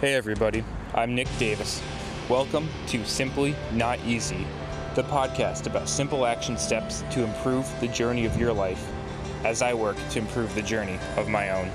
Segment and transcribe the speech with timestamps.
[0.00, 0.62] Hey everybody,
[0.94, 1.82] I'm Nick Davis.
[2.28, 4.46] Welcome to Simply Not Easy,
[4.94, 8.92] the podcast about simple action steps to improve the journey of your life
[9.44, 11.68] as I work to improve the journey of my own.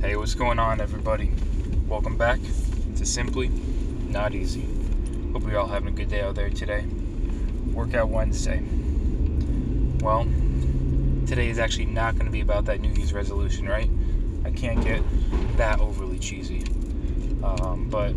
[0.00, 1.30] Hey, what's going on, everybody?
[1.86, 2.40] Welcome back
[2.96, 3.46] to Simply
[4.08, 4.66] Not Easy.
[5.32, 6.84] Hope you're all having a good day out there today.
[7.72, 8.60] Workout Wednesday.
[10.00, 10.26] Well,
[11.30, 13.88] today is actually not going to be about that New Year's resolution, right?
[14.44, 15.00] I can't get
[15.58, 16.64] that overly cheesy.
[17.44, 18.16] Um, but,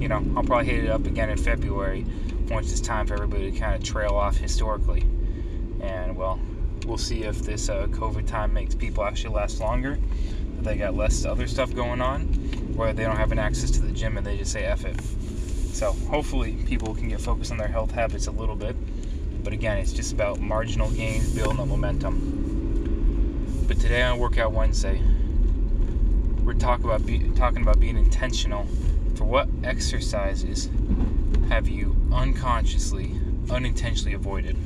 [0.00, 2.06] you know, I'll probably hit it up again in February
[2.48, 5.00] once it's time for everybody to kind of trail off historically.
[5.80, 6.38] And, well,
[6.86, 9.98] we'll see if this uh, COVID time makes people actually last longer,
[10.54, 13.82] that they got less other stuff going on, or they don't have an access to
[13.82, 15.00] the gym and they just say F it.
[15.74, 18.76] So, hopefully, people can get focused on their health habits a little bit
[19.42, 23.64] but again, it's just about marginal gains, building up momentum.
[23.66, 25.00] But today on Workout Wednesday,
[26.42, 28.66] we're talking about be, talking about being intentional
[29.14, 30.70] for what exercises
[31.48, 33.12] have you unconsciously,
[33.50, 34.56] unintentionally avoided.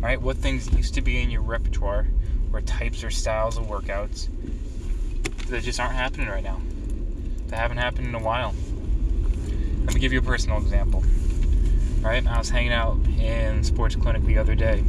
[0.00, 0.20] Right?
[0.20, 2.08] What things used to be in your repertoire
[2.52, 4.28] or types or styles of workouts
[5.48, 6.60] that just aren't happening right now.
[7.46, 8.54] That haven't happened in a while.
[9.84, 11.02] Let me give you a personal example
[12.02, 12.26] right?
[12.26, 14.84] I was hanging out in sports clinic the other day,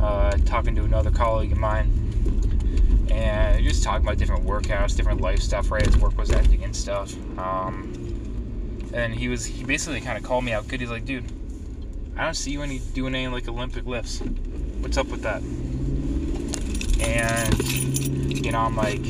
[0.00, 5.40] uh, talking to another colleague of mine, and just talking about different workouts, different life
[5.40, 5.70] stuff.
[5.70, 7.14] Right, his work was ending and stuff.
[7.38, 8.02] Um,
[8.92, 10.80] and he was he basically kind of called me out good.
[10.80, 11.24] He's like, dude,
[12.16, 14.20] I don't see you any doing any like Olympic lifts.
[14.80, 15.42] What's up with that?
[17.00, 19.00] And you know, I'm like,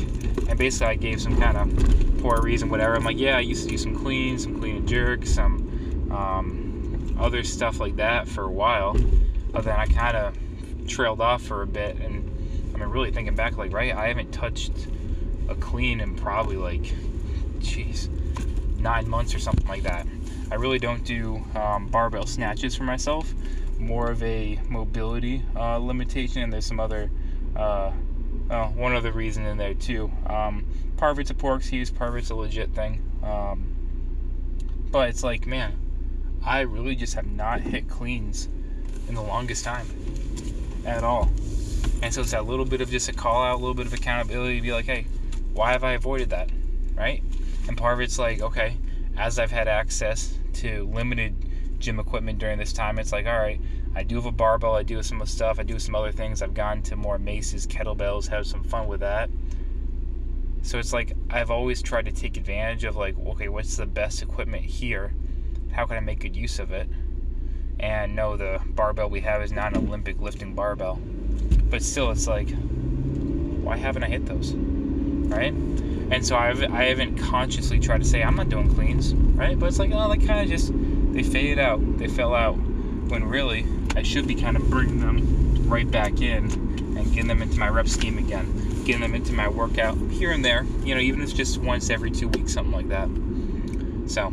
[0.47, 2.95] and basically I gave some kind of poor reason, whatever.
[2.95, 6.72] I'm like, yeah, I used to do some clean, some clean and jerk, some um,
[7.19, 8.95] other stuff like that for a while.
[9.51, 12.29] But then I kind of trailed off for a bit, and
[12.73, 14.71] I mean, really thinking back, like, right, I haven't touched
[15.47, 16.83] a clean in probably like,
[17.59, 18.09] jeez,
[18.79, 20.07] nine months or something like that.
[20.51, 23.33] I really don't do um, barbell snatches for myself.
[23.79, 27.09] More of a mobility uh, limitation, and there's some other,
[27.55, 27.91] uh,
[28.49, 30.11] well, one other reason in there too.
[30.27, 30.65] Um,
[30.97, 33.01] part of it's a poor excuse, a legit thing.
[33.23, 33.65] Um,
[34.91, 35.73] but it's like, man,
[36.45, 38.47] I really just have not hit cleans
[39.07, 39.87] in the longest time
[40.85, 41.31] at all.
[42.01, 43.93] And so it's that little bit of just a call out, a little bit of
[43.93, 45.05] accountability to be like, hey,
[45.53, 46.49] why have I avoided that?
[46.95, 47.23] Right?
[47.67, 48.77] And part of it's like, okay,
[49.17, 51.35] as I've had access to limited
[51.79, 53.59] gym equipment during this time, it's like, all right,
[53.95, 56.41] I do have a barbell, I do some stuff, I do some other things.
[56.41, 59.29] I've gone to more maces, kettlebells, have some fun with that.
[60.63, 64.21] So it's like I've always tried to take advantage of like, okay, what's the best
[64.21, 65.13] equipment here?
[65.73, 66.87] How can I make good use of it?
[67.79, 70.99] And no, the barbell we have is not an Olympic lifting barbell.
[71.69, 72.49] But still, it's like,
[73.63, 74.53] why haven't I hit those?
[74.53, 75.53] Right?
[75.53, 79.57] And so I've, I haven't consciously tried to say, I'm not doing cleans, right?
[79.57, 80.71] But it's like, oh, they kind of just,
[81.11, 82.53] they faded out, they fell out.
[82.53, 86.45] When really, I should be kind of bringing them right back in
[86.97, 88.45] and getting them into my rep scheme again,
[88.85, 91.89] getting them into my workout here and there, you know, even if it's just once
[91.89, 93.09] every two weeks, something like that.
[94.09, 94.31] So,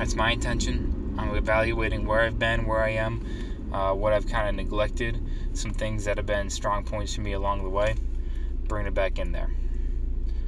[0.00, 1.14] that's my intention.
[1.18, 3.22] I'm evaluating where I've been, where I am,
[3.70, 5.22] uh, what I've kind of neglected,
[5.52, 7.96] some things that have been strong points for me along the way,
[8.66, 9.50] bring it back in there.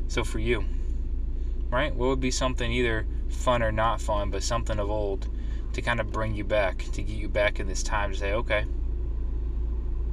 [0.09, 0.65] So for you,
[1.69, 5.29] right, what would be something either fun or not fun, but something of old
[5.75, 8.33] to kind of bring you back, to get you back in this time to say,
[8.33, 8.65] okay,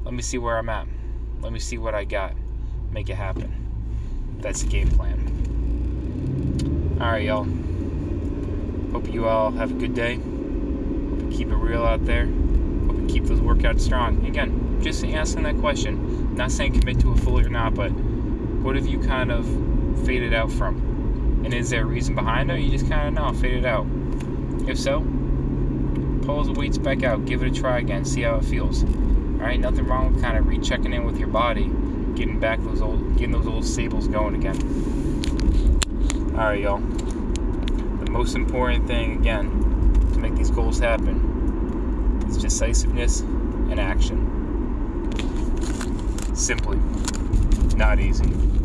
[0.04, 0.86] let me see where I'm at.
[1.40, 2.34] Let me see what I got.
[2.92, 4.36] Make it happen.
[4.42, 5.38] That's the game plan.
[7.00, 7.48] All right, y'all.
[9.00, 10.16] Hope you all have a good day.
[10.16, 12.26] Hope you keep it real out there.
[12.26, 14.26] Hope you keep those workouts strong.
[14.26, 16.36] Again, just asking that question.
[16.36, 19.46] Not saying commit to it fully or not, but what have you kind of
[20.06, 21.44] faded out from?
[21.46, 22.60] And is there a reason behind it?
[22.60, 23.88] you just kind of know, faded out.
[24.68, 25.00] If so,
[26.24, 28.84] pull the weights back out, give it a try again, see how it feels.
[28.84, 28.90] All
[29.46, 31.72] right, nothing wrong with kind of rechecking in with your body,
[32.16, 34.58] getting back those old, getting those old stables going again.
[36.36, 36.84] All right, y'all
[38.10, 39.50] most important thing, again,
[40.14, 44.26] to make these goals happen is decisiveness and action.
[46.36, 46.78] Simply
[47.76, 48.59] not easy.